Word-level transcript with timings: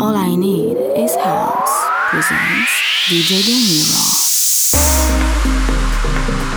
All 0.00 0.16
I 0.16 0.34
Need 0.34 0.78
is 0.96 1.14
House 1.14 1.90
presents 2.08 2.72
DJ 3.10 3.44
De 3.44 3.52
Niro. 3.68 4.00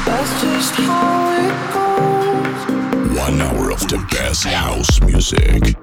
That's 0.06 0.42
just 0.42 0.74
how 0.76 1.28
it 1.44 1.52
goes. 1.74 3.18
One 3.20 3.42
hour 3.42 3.70
of 3.70 3.82
the 3.90 3.98
best 4.10 4.46
house 4.46 5.02
music. 5.02 5.76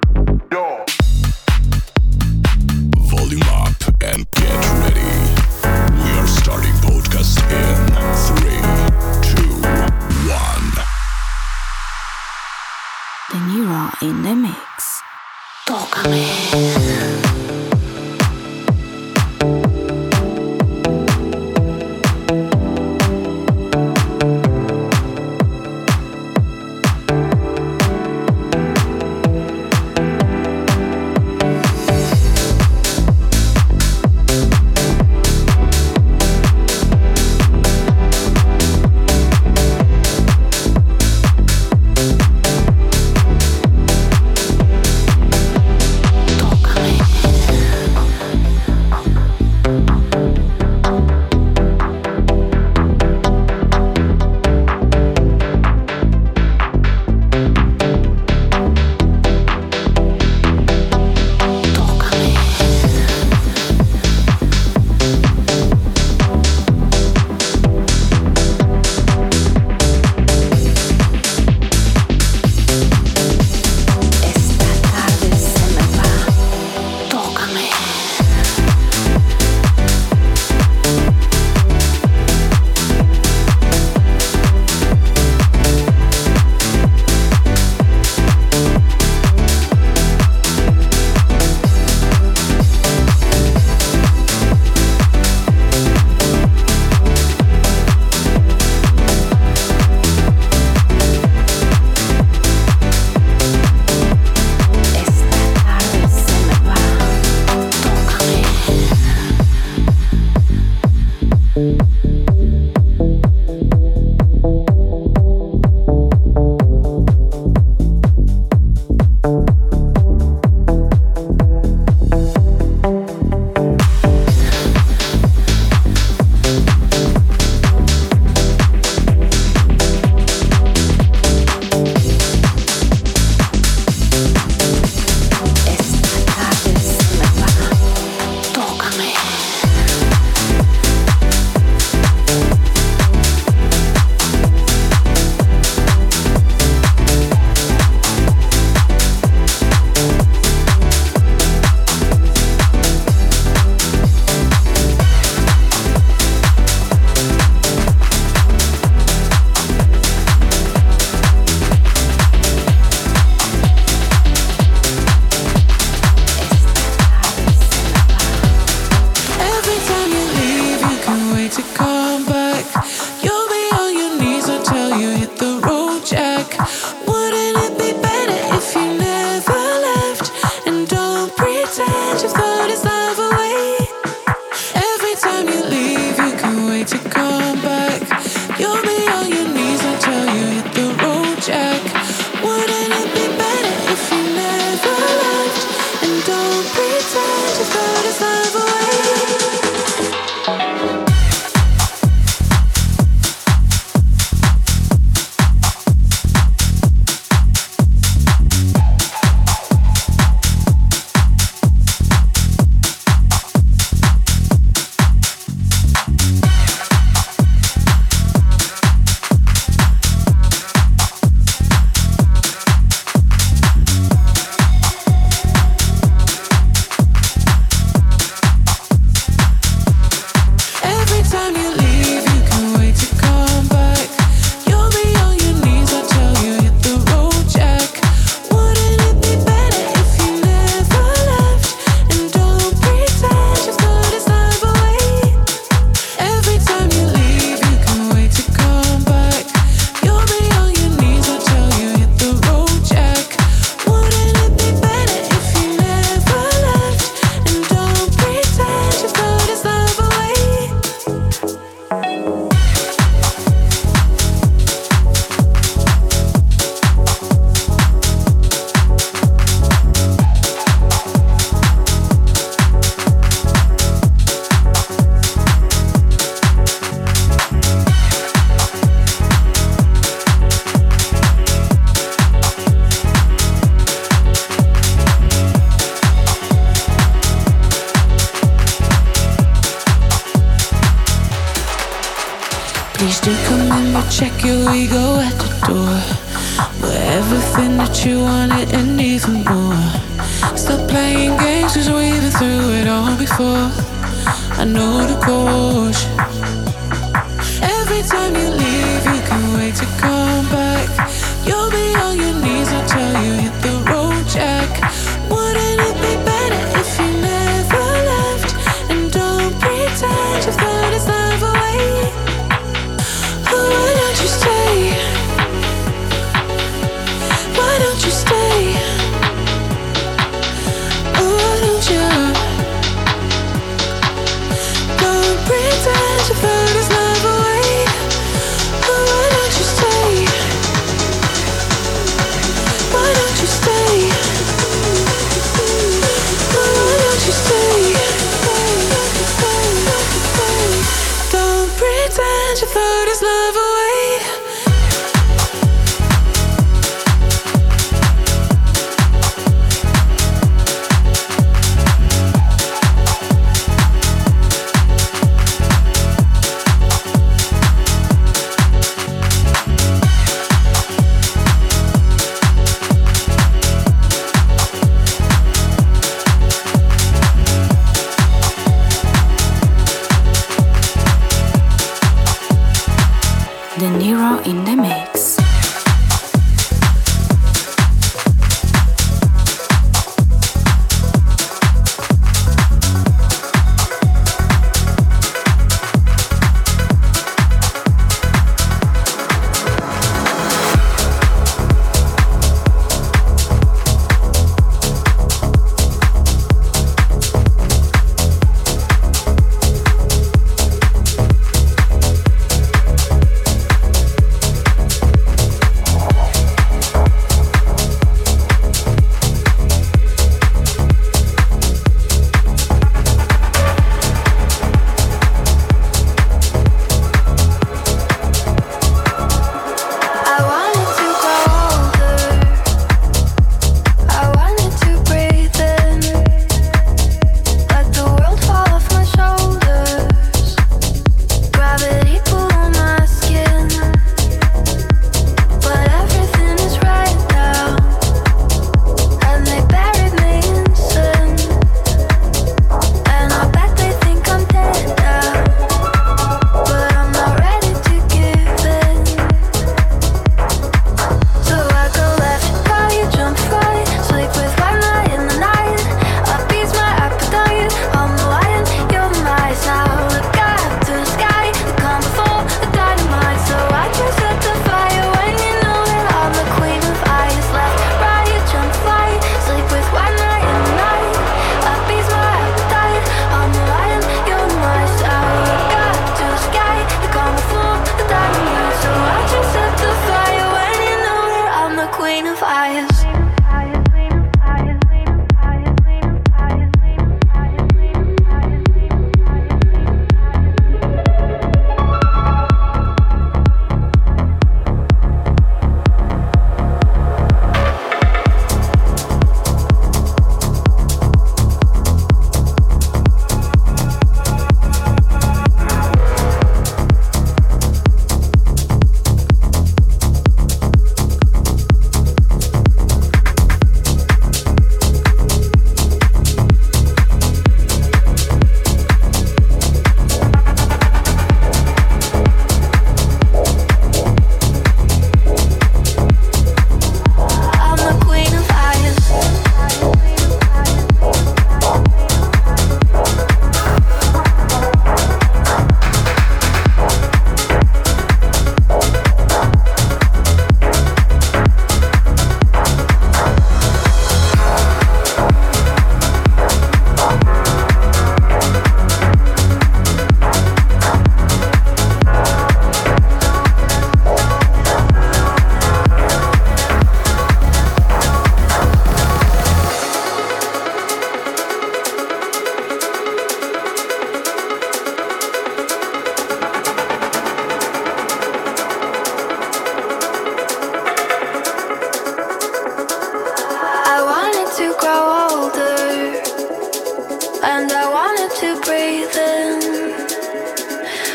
and 587.42 587.72
I 587.72 587.88
wanted 587.88 588.30
to 588.42 588.60
breathe 588.66 589.16
in. 589.16 589.60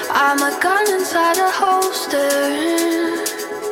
I'm 0.09 0.39
a 0.39 0.59
gun 0.59 0.85
inside 0.93 1.37
a 1.37 1.51
holster, 1.51 2.29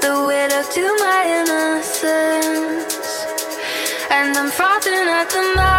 the 0.01 0.13
widow 0.27 0.63
to 0.75 0.83
my 1.05 1.21
innocence, 1.39 3.07
and 4.11 4.37
I'm 4.37 4.51
frothing 4.51 4.93
at 4.93 5.29
the 5.29 5.53
mouth. 5.55 5.72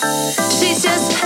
She's 0.00 0.82
just 0.84 1.18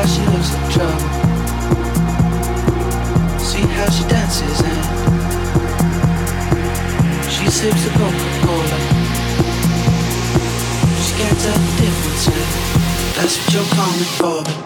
how 0.00 0.06
she 0.06 0.22
looks 0.32 0.54
in 0.54 0.60
trouble. 0.70 1.08
See 3.38 3.66
how 3.76 3.90
she 3.90 4.04
dances 4.08 4.60
and 4.64 4.84
she 7.30 7.50
sips 7.50 7.86
a 7.86 7.90
Coca-Cola. 7.90 8.78
She 11.04 11.12
can't 11.18 11.38
tell 11.44 11.58
the 11.66 11.72
difference. 11.82 12.26
And 12.28 12.50
that's 13.16 13.36
what 13.36 13.52
you're 13.52 13.70
calling 13.76 14.44
for. 14.44 14.59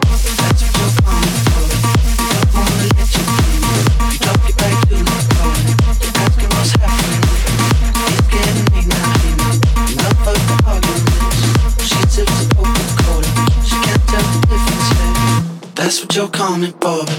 coming, 16.35 16.72
Bob. 16.80 17.13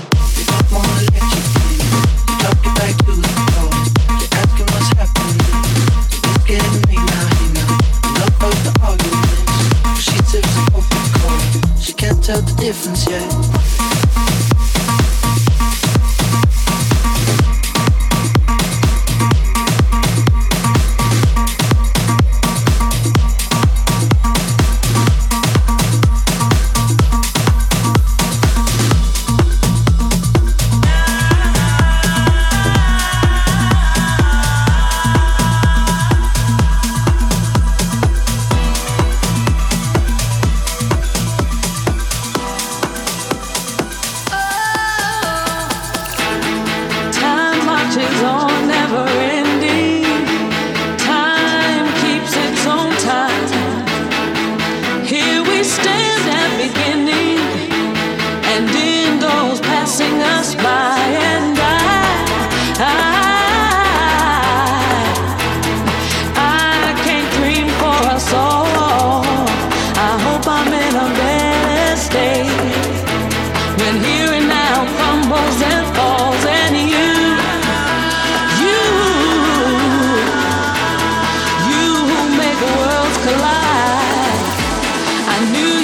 new 85.51 85.74